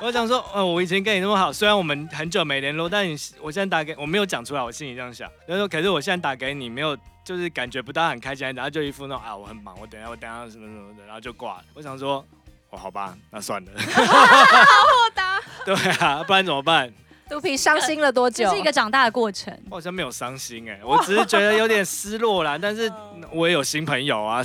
[0.02, 11.64] 我想说，呃，我以前跟你那么好，虽然我们很久没联络，但你我现在打给我没有讲出来，我心里这样想，就是说，可是我现在打给你，没有就是感觉不到很开心，然后就一副那种啊，我很忙，我等下我等下什么什么的，然后就挂了。
[11.74, 12.26] 我想说，
[12.70, 13.72] 哦，好吧，那算了。
[13.78, 15.40] 好豁达。
[15.66, 16.94] 对啊，不然怎么办？
[17.30, 18.46] 肚皮伤心了多久？
[18.46, 19.52] 这是一个长大的过程。
[19.70, 22.58] 我好像没有伤心哎，我只是觉得有点失落啦。
[22.62, 22.92] 但是
[23.32, 24.44] 我也有新朋友啊，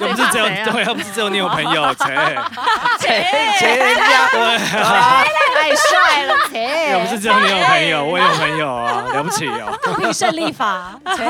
[0.00, 2.06] 又 不是只有对，又不是只有你有朋友， 切
[2.98, 3.24] 切
[3.58, 4.58] 切人家，对，
[5.54, 9.78] 太帅了，切，又不是只有你有朋友，我也有朋友啊，了不起哦。
[9.82, 11.24] 肚皮胜利法，切，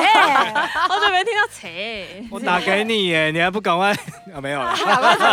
[0.88, 2.25] 好久没听到切。
[2.31, 3.90] 我打给你耶，你还不赶快
[4.33, 4.40] 啊？
[4.40, 4.72] 没有了，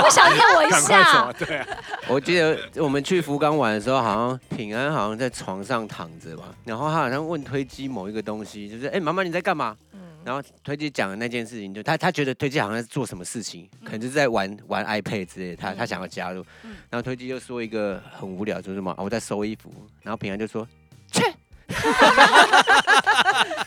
[0.04, 1.32] 我想念我一下。
[1.38, 1.68] 对啊，
[2.08, 9.78] 我记得我们去福冈玩的时候，好像平安好像在床上躺着吧，然后他好像问推机某一个东西，就是哎，妈妈你在干嘛？
[10.26, 16.46] 然后推机讲的那件事情，就他他觉得推机好像在做什么事情，可能是在玩玩 iPad 之类的，他他想要加入，
[16.90, 20.68] 然后推机就说一个很无聊，就是什么我在收衣服，然后平安就说
[21.12, 21.24] 切，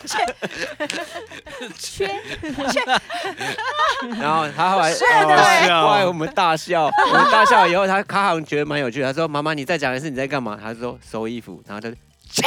[0.06, 0.18] 切，
[1.78, 2.84] 切，
[4.20, 4.92] 然后他后来
[5.80, 10.58] 后来我们大笑，我们大笑以后，他他好像觉得蛮有趣，他说妈妈你再讲一次你在干嘛？
[10.60, 11.96] 他说收衣服，然后他就
[12.30, 12.44] 切。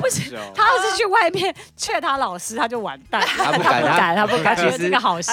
[0.00, 3.20] 不行，他要是去外面劝他老师，他就完蛋。
[3.22, 4.56] 他不敢，他不敢。
[4.56, 5.32] 其实这个好笑。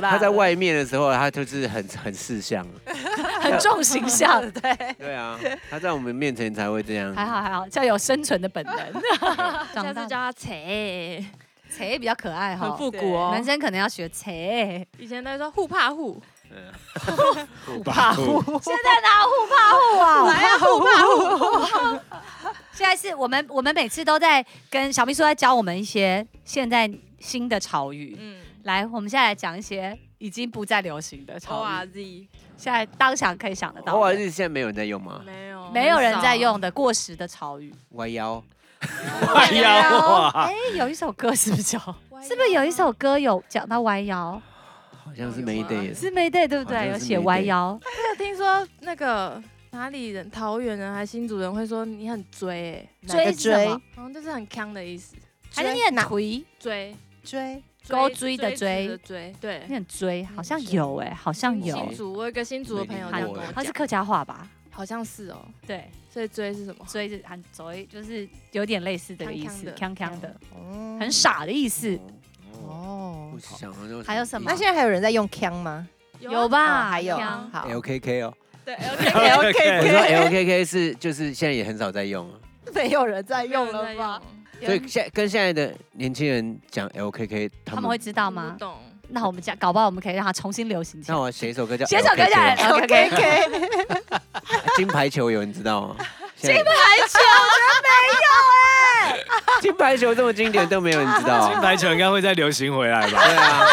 [0.00, 2.66] 他在外面的时候，他就是很很识相，
[3.40, 4.40] 很重形象。
[4.50, 5.38] 对对啊，
[5.70, 7.14] 他在我们面前才会这样。
[7.14, 8.76] 还好还好，叫有生存的本能。
[9.74, 11.24] 下次叫他切，
[11.74, 13.30] 切比较可爱哈，很复古哦。
[13.32, 14.86] 男生可能要学切。
[14.98, 16.20] 以前都说互怕互。
[17.64, 20.24] 互 怕互，现在哪互怕互啊？
[20.26, 22.00] 来啊，互怕互。
[22.72, 28.16] 现在是我们，我们每次都在跟小秘书在教我们一些现在新的潮语。
[28.18, 31.58] 嗯，来，我们现在来讲一些已经不再流行的潮语。
[31.58, 33.92] O R Z，现在当场可以想得到。
[33.94, 35.20] O R Z 现在没有人在用吗？
[35.24, 37.74] 没有，没有人在用的过时的潮语。
[37.90, 38.42] 弯腰，
[39.34, 40.28] 弯腰。
[40.28, 41.78] 哎，有一首歌是不是叫？
[42.22, 44.40] 是不是有一首歌有讲到弯腰？
[45.02, 46.88] 好像是 Mayday，是 Mayday 对不对？
[46.88, 47.78] 有写弯腰。
[47.82, 55.16] 我有听说那个哪里人，桃园人还是新竹人会说你很追，追追，好像就是很锵的意思。
[55.52, 56.44] 还是你很颓？
[56.58, 61.76] 追追高追的追追，对，你很追，好像有哎，好像有。
[61.76, 64.48] 新竹，我有个新竹的朋友这样跟我讲，他是客家话吧？
[64.70, 65.44] 好像是哦。
[65.66, 66.84] 对，所以追是什么？
[66.88, 70.36] 追是很追，就是有点类似的意思，锵锵的，
[71.00, 71.96] 很傻的意思。
[71.96, 72.00] 哦，
[74.06, 74.50] 还有什么？
[74.50, 75.86] 那现在还有人在用锵吗？
[76.20, 77.16] 有吧，还有。
[77.16, 78.34] 好，LKK 哦。
[78.64, 79.82] 对， LKK。
[79.82, 82.40] 你说 LKK 是就是现在也很少在用了，
[82.74, 84.20] 没有人在用了吧？
[84.62, 88.56] 所以现跟现在的年轻人讲 LKK，他们会知道吗？
[88.58, 88.74] 懂。
[89.12, 91.14] 那我们讲，搞不好我们可以让它重新流行起来。
[91.16, 93.70] 那我写一首歌叫写首歌叫 LKK。
[94.76, 95.96] 金牌球有人知道吗？
[96.40, 96.62] 金牌
[97.08, 98.30] 球我觉得没有。
[99.60, 103.22] 金牌球这么经典都没有人知道，金牌球应该会再流行回来吧？
[103.24, 103.66] 对啊，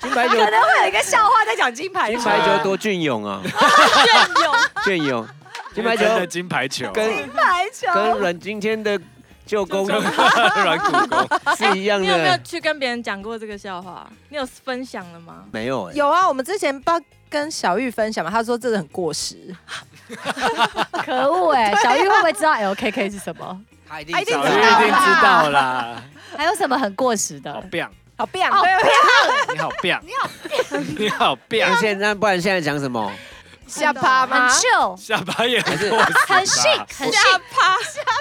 [0.00, 2.18] 金牌球可能会有一个笑话在讲金牌球。
[2.18, 3.42] 金牌球多隽永啊！
[3.44, 5.28] 隽永，隽永，
[5.74, 8.98] 金牌球的金牌球，跟金牌球跟阮今天的
[9.48, 12.04] 舅公 阮古公 是一样的。
[12.04, 14.06] 你有没有去跟别人讲过这个笑话？
[14.28, 15.44] 你有分享了吗？
[15.50, 15.90] 没有。
[15.92, 16.92] 有啊，我们之前不
[17.30, 19.36] 跟小玉分享嘛，他说这个很过时。
[21.02, 23.58] 可恶哎，小玉会不会知道 LKK 是什么？
[23.88, 24.32] 他一定知
[25.22, 26.02] 道啦。
[26.36, 27.50] 还有什么很过时的？
[27.52, 28.76] 好变，好变，好变。
[29.54, 30.28] 你好变，你好
[30.68, 31.76] 变，你好变。
[31.78, 33.10] 现在不然现在讲什么？
[33.66, 34.48] 下巴吗？
[34.48, 35.88] 很秀，下巴也很很
[36.44, 37.76] chic，很下趴。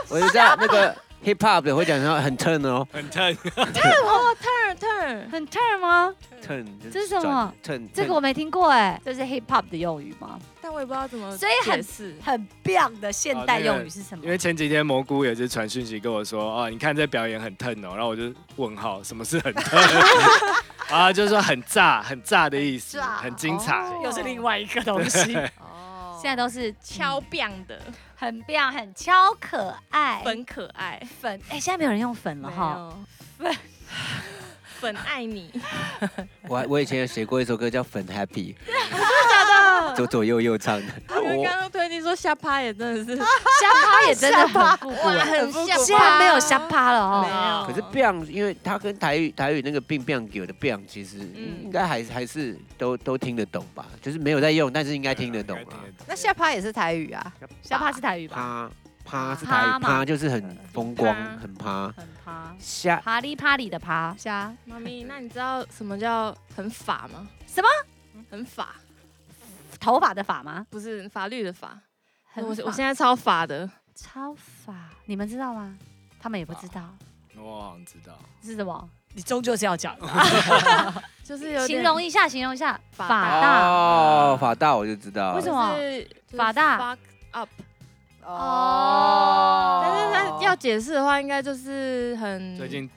[0.09, 3.35] 我知道那个 hip hop 的会讲什么很 turn 哦，很 turn。
[3.35, 6.13] turn 哦，turn turn，很 turn 吗
[6.45, 10.39] ？turn 这是什么？turn 这个我没听过哎，这是 hip hop 的用语吗？
[10.61, 11.83] 但我也不知道怎么，所以很
[12.23, 14.23] 很 bang 的现代用语是什么？
[14.23, 20.55] 因为前几天蘑菇也是传讯息跟我说，哦，你看这表演很 turn 哦，然后我就问号，什么是很 turn？
[20.89, 25.37] 啊，就是说很炸，很炸的意思，很精彩，又是另外一个东西。
[26.17, 27.79] 哦，现在都是超 bang 的，
[28.15, 31.39] 很 bang，很超可爱，粉可爱，粉。
[31.49, 32.97] 哎，现在没有人用粉了哈，
[33.37, 33.55] 粉。
[34.79, 35.51] 粉爱你，
[36.47, 38.75] 我我以前有写过一首歌叫《粉 Happy》，真
[39.85, 39.93] 的？
[39.97, 40.93] 左左右右唱的。
[41.15, 45.77] 我刚刚推你说下趴也真的是， 下趴也真的很复古，很像。
[45.79, 47.21] 现在没有下趴了哦。
[47.23, 47.67] 没有。
[47.67, 53.85] 可是 biang，因为他跟台语台语那个 biang biang 给我的 biang，其实应该还还是都都听得懂吧？
[54.01, 55.77] 就是没有在用，但是应该听得懂啊。
[56.07, 57.33] 那下趴也是台语啊？
[57.61, 58.69] 下趴是台语吧？
[59.05, 62.53] 趴是台语，趴就是很风光，很趴，很趴。
[62.59, 64.53] 瞎啪里啪里的趴，虾。
[64.65, 67.25] 妈咪，那你知道什么叫很法吗？
[67.47, 67.67] 什么？
[68.29, 68.75] 很法？
[69.87, 70.67] 头发的法吗？
[70.69, 71.79] 不是法律的法。
[72.35, 74.89] 我我现在超法的，超法。
[75.05, 75.77] 你们知道吗？
[76.19, 76.81] 他们也不知道。
[77.37, 78.13] 我好像知道。
[78.43, 78.89] 是什么？
[79.13, 79.95] 你终究是要讲，
[81.23, 83.65] 就是有形容一下，形容一下，法大。
[83.65, 85.73] 哦，法大我就知道，为什么？
[86.35, 86.97] 法大。
[87.31, 87.49] up
[88.25, 89.81] 哦？
[89.83, 92.89] 但是他要解释的话，应该就是很最近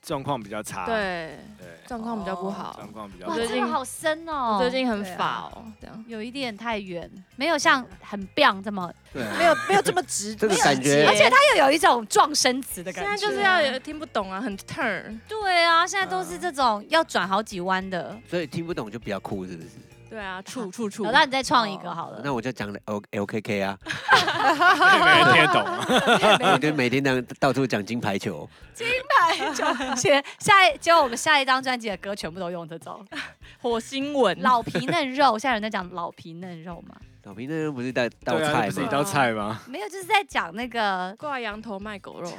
[0.00, 1.57] 状况比较差，对对，
[1.88, 6.04] 状况比较不好，状况比较哇，最近好深哦，最近很法哦，这样。
[6.06, 19.68] 有一点太远，没有像很 biang 这么，对，没有没有这么直， 这个感觉，而且它又有一种撞身词的感觉，现在就是要有听不懂啊，很 turn，对啊，现在都是这种要转好几弯的，所以听不懂就比较酷，是不是？
[20.08, 21.04] 对啊， 处处处。
[21.04, 22.20] 老大，你再创一个好了。
[22.24, 23.78] 那我就讲 L L K K 啊。
[23.82, 26.52] 没人听得懂。
[26.52, 28.48] 我就每天这样到处讲金牌球。
[28.74, 29.64] 金牌球。
[29.96, 33.04] 写下一，就我们下一张专辑的歌全部都用这种。
[33.60, 34.40] 火星文。
[34.40, 36.94] 老皮嫩肉，现在有人在讲老皮嫩肉吗？
[37.24, 39.60] 老皮嫩肉不是道道菜是一道菜吗？
[39.66, 42.32] 没有，就是在讲那个挂羊头卖狗肉。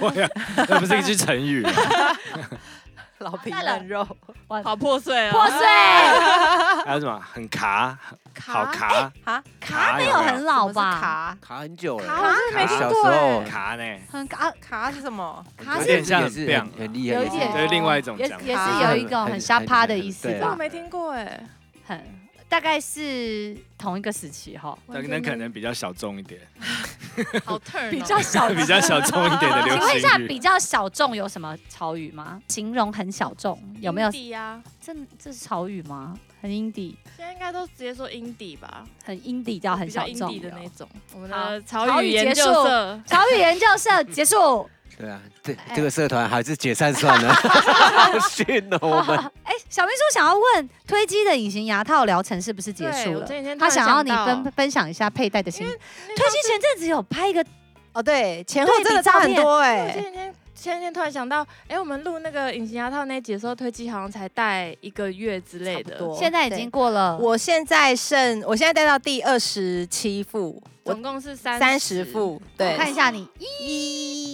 [0.00, 1.62] 挂羊，那不是一句成语。
[3.24, 4.06] 老皮嫩肉，
[4.64, 5.32] 好破碎啊！
[5.32, 5.58] 破碎。
[6.84, 7.20] 还有什么？
[7.20, 7.96] 很卡，
[8.40, 9.42] 好卡啊？
[9.60, 10.98] 卡没有很老吧？
[11.00, 12.06] 卡卡很久了。
[12.06, 12.78] 卡我是没听过。
[12.78, 13.98] 小时候卡呢？
[14.10, 15.44] 很卡卡是什么？
[15.56, 20.48] 卡有点像是很厉害，有一点就是另外一种也也是有一个很瞎趴的意思吧？
[20.50, 21.46] 我没听过哎，
[21.86, 22.04] 很
[22.48, 24.76] 大概是同一个时期哈。
[24.86, 26.40] 那那可能比较小众一点。
[27.44, 29.78] 好 turn，比较小 比较小众一点的 流行语。
[29.78, 32.40] 请问一下，比较小众有什么潮语吗？
[32.48, 34.10] 形容很小众有没有？
[34.30, 36.18] 呀，这这是潮语吗？
[36.40, 38.84] 很 indie，现在应该都直接说 indie 吧？
[39.04, 40.88] 很 indie 叫很小众的那种。
[41.14, 44.68] 我们的潮语研究社，潮语研究社结束。
[45.02, 47.34] 对啊，这这个社团还是解散算了。
[47.34, 49.18] 好逊哦，我们。
[49.42, 53.28] 哎，小秘书想要问，推机的隐形牙套疗程是不是结束了？
[53.58, 55.66] 他想要你分分享一下佩戴的心。
[55.66, 55.76] 推
[56.28, 57.44] 机前阵子有拍一个，
[57.94, 59.90] 哦，对，前后真的差很多哎。
[59.92, 67.18] 前几天前几天突然想到，哎，我们录那个隐形牙套那集的时候，推机好像才戴一个月之类的，现在已经过了。
[67.18, 72.40] 我现在剩，我现在戴到第二十七副，总共是三三十副。
[72.56, 74.31] 对，看一下你一。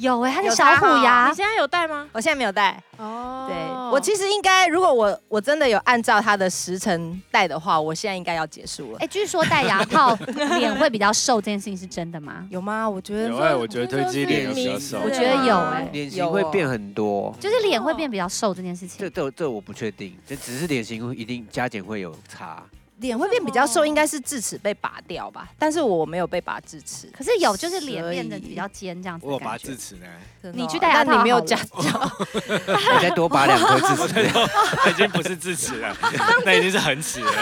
[0.00, 2.08] 有哎，他的小虎牙，你现在有戴吗？
[2.12, 2.82] 我现在没有戴。
[2.96, 3.54] 哦，对，
[3.92, 8.98] 我其实应该，如果我我真的有按照他的时辰戴的话，我现在应该要结束了。
[9.00, 10.14] 哎，据说戴牙套
[10.58, 12.46] 脸会比较瘦，这件事情是真的吗？
[12.50, 12.88] 有吗？
[12.88, 18.98] 我觉得有哎，我觉得推机脸比较瘦，我觉得有哎，脸型会变很多，就是脸会变比较瘦这件事情。
[18.98, 22.62] 这这这我不确定，这只是脸型一定加减会有差。
[23.00, 25.48] 脸会变比较瘦，应该是智齿被拔掉吧？
[25.58, 29.26] 但是我没有被拔智齿，可是有就是脸变得比较尖这样子。
[29.26, 34.30] 我有拔智齿呢，你去戴牙套，你没有假 你再多拔两颗智齿，
[34.90, 35.96] 已经不是智齿了，
[36.44, 37.32] 那已经是恒齿了。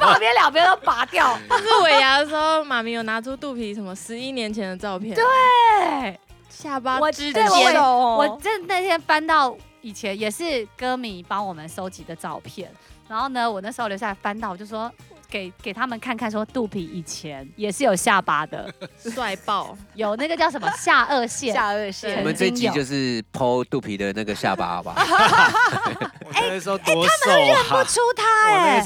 [0.00, 1.38] 旁边两边都拔掉。
[1.48, 7.46] 但是尾牙的时候，妈咪有拿出肚皮什么十一年前的照片，对，下巴我之尖。
[7.46, 12.68] 我真那天翻到以前也是歌迷帮我们收集的照片。
[13.08, 14.90] 然后呢，我那时候留下来翻到，我就说
[15.28, 22.18] 给给他们看看，说肚皮以前也是有下巴的， 帅爆，有那个叫什么下颚线，下颚线。
[22.18, 24.94] 我们这集就是 PO 肚皮的那个下巴，好吧？
[26.32, 26.58] 哎！
[26.60, 28.82] 他们都认不出他哎。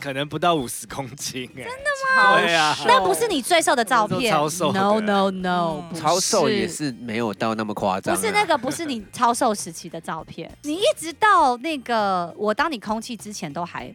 [0.00, 2.40] 可能不到五十公斤，哎，真的吗？
[2.40, 8.14] 对啊，那不是你最瘦的照片，超瘦，no no no，超瘦也是没有到那么夸张。
[8.14, 13.92] 不是那个，不是你超瘦时期的照片， 你一直到那个我当你空气之前都还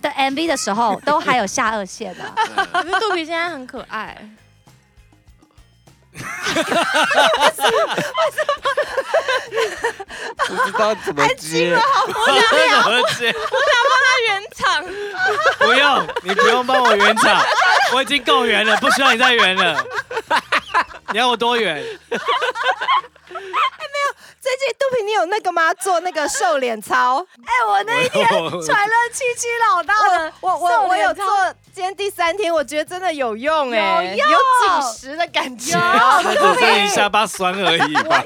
[0.00, 2.32] 的 MV 的时候，都还有下颚线的。
[2.72, 4.16] 可是肚皮现在很可爱。
[6.14, 6.20] 为
[7.56, 7.94] 什么？
[10.46, 11.80] 不知道怎么接，我
[12.26, 13.32] 想怎么接？
[13.32, 14.58] 我想帮他圆场。
[15.58, 17.42] 不用，你不用帮我圆场，
[17.92, 19.84] 我已经够圆了，不需要你再圆了。
[21.10, 21.84] 你要我多圆？
[23.26, 25.72] 还没有，最近肚皮你有那个吗？
[25.74, 27.24] 做那个瘦脸操？
[27.44, 31.24] 哎，我那一天传了七七老大的，我我我有做，
[31.72, 35.78] 今天第三天，我觉得真的有用哎，有紧实的感觉。
[36.22, 38.22] 只是你下巴酸而已吧？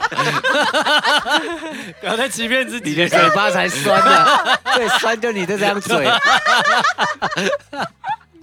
[2.00, 6.10] 不要再欺骗自己，你的嘴巴才酸呢， 最酸就你这张嘴。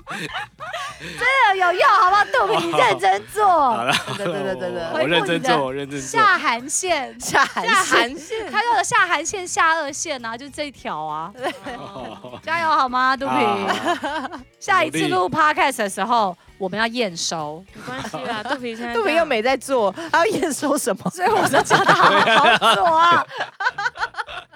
[1.00, 2.24] 真的有用，好不好？
[2.26, 3.46] 杜平，你认真做。
[3.46, 6.08] 好了，对对对对对，我认真做，我认真做。
[6.20, 11.32] 下寒线，下寒线，他用的下寒线、下二线啊，就这一条啊。
[12.44, 13.68] 加油好吗，杜平？
[14.60, 17.63] 下一次录 podcast 的时候，我们要验收。
[17.74, 21.10] 没关系啦， 杜平现在肚皮又没在做，他要验收什么？
[21.12, 22.10] 所以我就叫他好
[22.58, 23.26] 好做啊。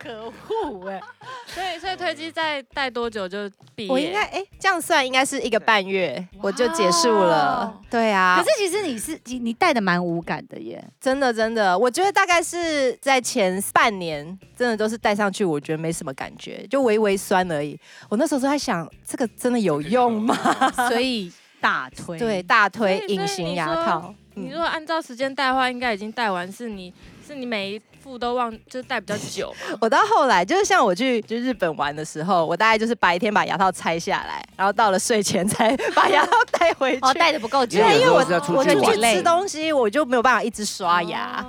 [0.09, 0.33] 可
[0.69, 0.99] 恶哎！
[1.45, 3.91] 所以所以推机再戴多久就毕业？
[3.91, 7.79] 我应该哎，这样算应该是一个半月我就结束了。
[7.89, 17.79] 对啊，可是其实你是你你戴的蛮无感的耶，真的真的，我觉得大概是在前半年，真的都是戴上去，我觉得没什么感觉，就微微酸而已。
[18.09, 20.35] 我那时候都在想，这个真的有用吗？
[20.89, 21.31] 所以
[21.61, 24.13] 大推对大推隐形牙套。
[24.35, 26.93] 你如果按照时间戴的话，应该已经戴完，是你
[27.27, 29.53] 是你每一副都忘，就是戴比较久。
[29.79, 36.99] 我到后来就是像我去就日本玩的时候，我大概就是白天把牙套拆下来，然后到了睡前才 把牙套戴回去。
[37.03, 41.45] 哦，戴的不够久，因为我我出去吃东西，我就没有办法一直刷牙。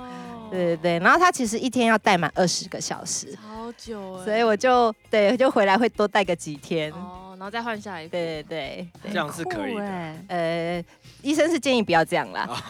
[0.51, 6.93] 对对对，然后他其实一天要戴满二十个小时，好久哎，所以我就对就回来会多戴个几天。
[7.41, 10.13] 然后再换下一副，对对对，这样是可以的。
[10.27, 10.85] 呃，
[11.23, 12.47] 医生是建议不要这样啦。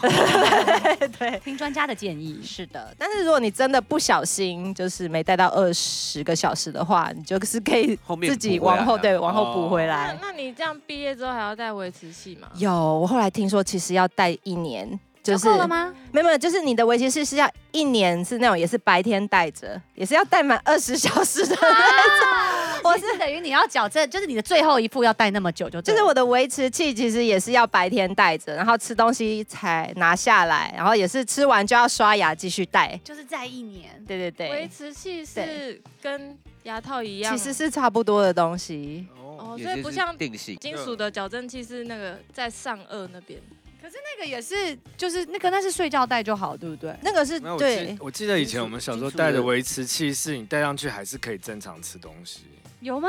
[1.18, 2.40] 对，听专家的建议。
[2.42, 7.94] 是的，但是如果你真的不小心，就是没戴到二十个小时的话，你就是可以
[8.26, 10.16] 自己往后对往后补回来。
[10.22, 12.48] 那你这样毕业之后还要戴维持器吗？
[12.56, 14.98] 有，我后来听说其实要戴一年。
[15.22, 15.94] 就是够了吗？
[16.10, 22.28] 没有没有，就是你的维持器是要一年，是那种也是白天戴着，也是要戴满二十小时的那种。
[22.28, 33.90] 啊、 我是等于你要矫正，就是你的最后一副要戴那么久就，就是我的维持器其实也是要白天戴着，然后吃东西才拿下来，然后也是吃完就要刷牙继续戴，就是在一年。
[34.06, 39.06] 对对对，维持器是跟牙套一样，其实是差不多的东西。
[39.16, 43.40] 哦，所以不像定型金属的矫正器是那个在上颚那边。
[43.80, 46.94] 可是那个也是，就是那个那是睡觉戴就好，对不对？
[47.02, 47.96] 那个是对。
[47.98, 52.42] 我记得以前我们小时候戴的维持器，是你戴上去还是可以正常吃东西。
[52.82, 53.08] 有吗？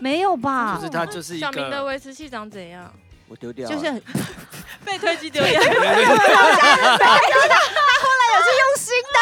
[0.00, 0.76] 没有吧？
[0.76, 1.46] 就是他就是一个。
[1.46, 2.92] 小明的维持器长怎样？
[3.26, 3.66] 我丢掉。
[3.66, 3.90] 就是
[4.84, 5.60] 被推机丢掉。
[5.62, 5.72] 他后
[8.18, 8.86] 来有去用心
[9.16, 9.18] 的，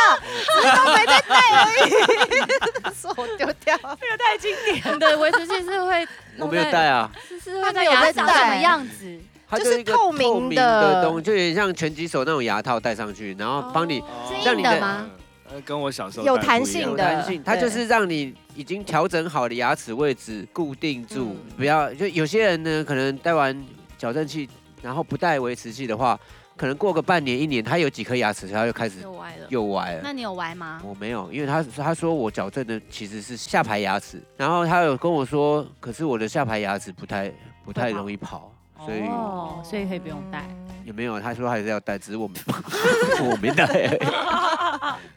[0.52, 0.60] 只
[0.90, 1.88] 没在戴而已。
[2.94, 4.94] 说我丢掉，这个太经典。
[4.94, 6.06] 你的维持器是会？
[6.38, 7.08] 我没有戴啊。
[7.28, 9.20] 是是会在牙齿长什么样子？
[9.48, 14.02] 它就是透明的东西，就有点像拳击手那种牙套戴上去，然后帮你
[14.44, 15.06] 让你的吗？
[15.56, 23.64] 呃，跟我小时候有弹性的，弹性，它就是让你已经调整好的牙齿位置固定住，不要就有些人呢，可能戴完
[23.96, 24.46] 矫正器，
[24.82, 26.18] 然后不戴维持器的话，
[26.56, 30.00] 可能过个半年一年，他有几颗牙齿，他就开始又歪了，又歪了。
[30.02, 30.82] 那你有歪吗？
[30.84, 37.32] 我没有，因为他他说我矫正的其实是下排牙齿，然后他有跟我说，可是我的下排牙齿不太
[37.64, 38.52] 不太容易跑。
[38.84, 40.46] 所以哦，所以可以不用戴，
[40.84, 42.34] 也没有，他说还是要戴，只是我没，
[43.24, 43.98] 我没戴。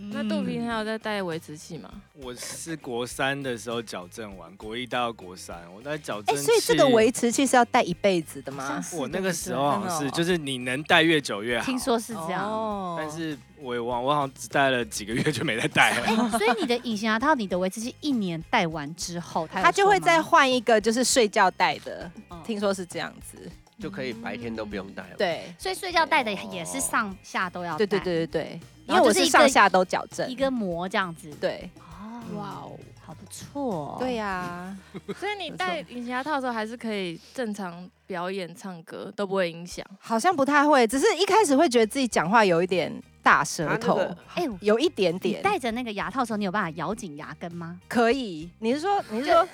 [0.00, 1.90] 那肚皮还有在戴维持器吗？
[2.14, 6.36] 我是国三的时候矫正完，国一到国三，我在矫正。
[6.36, 8.80] 哎，所以这个维持器是要戴一辈子的吗？
[8.94, 11.64] 我那个时候好像是，就是你能戴越久越好。
[11.64, 16.30] 听说是这样，哦但是我也忘，我好像只戴了几个月就没再戴了。
[16.30, 22.08] 所以你的隐形牙套，你的维持器一年戴完之后，它就会再换一个，就是睡觉戴的。
[22.44, 25.16] 听说是这样子，就可以白天都不用戴了。
[25.16, 27.78] 对，所以睡觉戴的也是上下都要戴。
[27.78, 28.60] 对对对对对。
[28.88, 31.30] 因为我是上下都矫正，一个膜这样子。
[31.38, 32.72] 对，哦，哇哦，
[33.04, 33.98] 好不错。
[34.00, 34.74] 对呀，
[35.20, 39.84] 所以你戴隐形牙套的时候，还是可以正常表演、唱歌，都不会影响。
[40.00, 42.90] 好像不太会，只是一开始会觉得自己讲话有一点
[43.22, 44.00] 大舌头，
[44.34, 45.42] 哎，有一点点。
[45.42, 47.78] 戴着那个牙套的时候，你有办法咬紧牙根吗？
[47.88, 48.48] 可以。
[48.60, 49.46] 你是说，你是说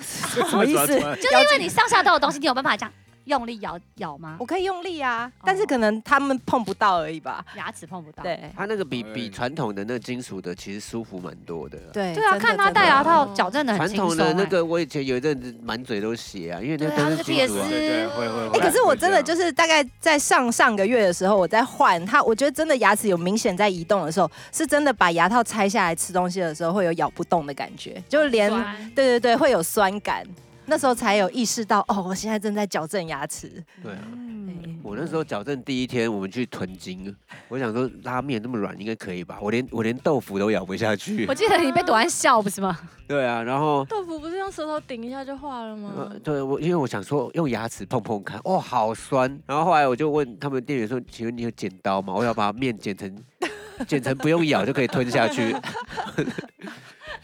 [0.48, 0.86] 什么意思？
[0.86, 2.92] 就是因为你上下都有东西，你有办法这样。
[3.24, 4.36] 用力咬咬吗？
[4.38, 8.22] 我可以用力啊，但是可能他们碰不到而已吧，牙齿碰不到。
[8.22, 11.78] 对，它那个比比传统的那个金属的其实舒服蛮多的。
[11.92, 14.14] 对对啊，看他戴牙套矫正的很轻松。
[14.14, 17.66] 传统的那个我以前有一阵子满嘴都血啊，因为那个都是金属啊。
[17.68, 18.60] 对对，会会会。
[18.60, 28.50] 可是我真的就是大概在上上个月的时候，我在换它，我觉得真的牙齿有明显在移动的时候，是真的把牙套拆下来吃东西的时候会有咬不动的感觉，就连
[28.94, 30.24] 对对对会有酸感。
[30.66, 33.62] 那时候才有意识到，哦，我现在正在矫正牙齿。
[33.82, 37.14] 对啊，嗯、我那时候矫正第一天，我们去屯金，
[37.48, 39.38] 我想说拉面那么软，应该可以吧？
[39.40, 41.26] 我连我连豆腐都咬不下去。
[41.28, 42.78] 我记得你被朵安笑不是吗？
[43.06, 45.92] 对啊，然后豆腐不是用舌头顶一下就化了吗？
[45.96, 49.30] 呃、对，我因为我想说用牙齿碰碰看，哦，好酸。
[49.46, 52.14] 然后后来我就问他们店员说：“请问你有剪刀吗？
[52.14, 53.14] 我要把面剪成
[53.86, 55.54] 剪成不用咬就可以吞下去。”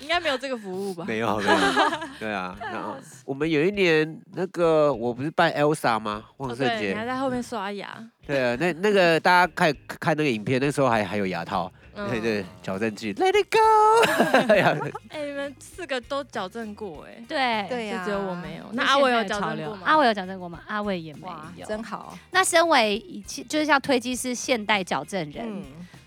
[0.00, 1.04] 应该没有这个服务吧？
[1.06, 1.58] 没有，没有。
[2.18, 6.24] 对啊，然后我们有一年那个我不是扮 Elsa 吗？
[6.38, 8.02] 万圣节，你还在后面刷牙。
[8.26, 13.58] 对啊，那那个大家看看那个影片，那时候还还有牙套，对对，矫正器，Let it go。
[15.10, 17.22] 哎，你们四个都矫正过哎？
[17.28, 18.64] 对对呀，只有我没有。
[18.72, 19.82] 那阿伟有矫正过吗？
[19.84, 20.60] 阿伟有矫正过吗？
[20.66, 22.16] 阿伟也没有，真好。
[22.30, 23.02] 那身为
[23.48, 25.62] 就是像推机是现代矫正人，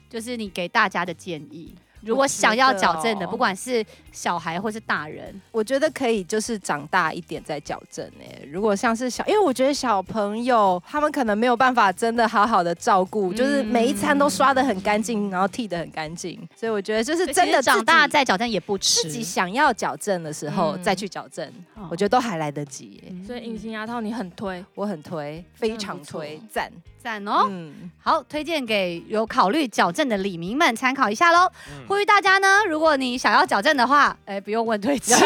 [0.09, 1.75] 就是你给大家的建议。
[2.05, 8.47] 如果想要矫正的，不管是小孩或是大人，我觉得可以就是长大一点再矫正诶。
[8.51, 19.03] 如果像是小，因为我觉得小朋友他们可能没有办法真的好好的照顾，就是每一餐都刷的很干净，然后剃的很干净，所以我觉得就是真的长大再矫正也不迟。
[19.03, 21.49] 自己想要矫正的时候再去矫正，
[21.89, 23.01] 我觉得都还来得及。
[23.25, 26.71] 所以隐形牙套你很推，我很推，非常推，赞。
[27.03, 31.51] 赞哦，嗯、好，推荐给有考虑矫正的李明们参考一下喽。
[31.69, 35.17] 嗯、呼吁大家呢，如果你想要矫正的话，哎，不用问推荐，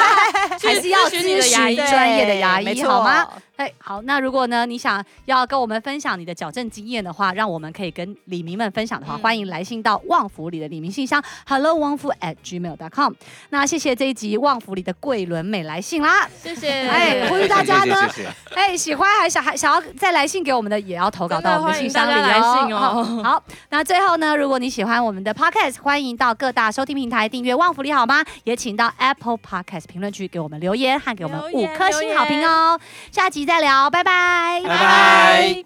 [0.62, 3.26] 还是要咨询专业的牙医，好吗？
[3.56, 13.12] 哎，好，那如果呢，你想要跟我们分享你的矫正经验的话，让我们可以跟李明们分享的话，嗯、欢迎来信到旺福里的李明信箱，hello 旺福 at gmail dot com。
[13.50, 16.68] 那谢谢这一集旺福里的桂纶镁来信啦，谢谢。
[16.68, 18.10] 哎，呼吁大家呢，
[18.56, 22.74] 哎，喜欢还想还想要再来信给我们的，也要投稿到我们的信箱里哦。
[22.76, 28.24] 好，好，那最后呢，如果你喜欢我们的 podcast，欢迎到各大收听平台订阅旺福里好吗？
[28.42, 32.76] 也请到 Apple Podcast 评论区给我们留言和给我们五颗星好评哦。
[33.12, 35.64] 下再聊，拜拜，拜拜。